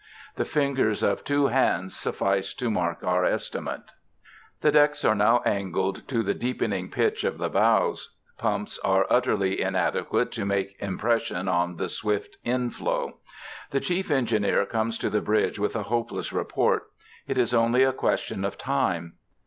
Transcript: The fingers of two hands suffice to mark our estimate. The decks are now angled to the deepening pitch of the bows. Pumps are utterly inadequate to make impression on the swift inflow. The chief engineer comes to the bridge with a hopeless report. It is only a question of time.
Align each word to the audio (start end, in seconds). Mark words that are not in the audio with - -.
The 0.35 0.45
fingers 0.45 1.03
of 1.03 1.23
two 1.23 1.45
hands 1.45 1.95
suffice 1.95 2.55
to 2.55 2.71
mark 2.71 3.03
our 3.03 3.23
estimate. 3.23 3.83
The 4.61 4.71
decks 4.71 5.05
are 5.05 5.13
now 5.13 5.43
angled 5.45 6.07
to 6.07 6.23
the 6.23 6.33
deepening 6.33 6.89
pitch 6.89 7.23
of 7.23 7.37
the 7.37 7.49
bows. 7.51 8.11
Pumps 8.39 8.79
are 8.79 9.05
utterly 9.11 9.61
inadequate 9.61 10.31
to 10.31 10.43
make 10.43 10.75
impression 10.79 11.47
on 11.47 11.77
the 11.77 11.87
swift 11.87 12.37
inflow. 12.43 13.19
The 13.69 13.79
chief 13.79 14.09
engineer 14.09 14.65
comes 14.65 14.97
to 14.97 15.11
the 15.11 15.21
bridge 15.21 15.59
with 15.59 15.75
a 15.75 15.83
hopeless 15.83 16.33
report. 16.33 16.87
It 17.27 17.37
is 17.37 17.53
only 17.53 17.83
a 17.83 17.93
question 17.93 18.43
of 18.43 18.57
time. 18.57 19.17